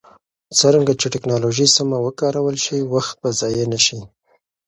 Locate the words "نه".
3.73-3.79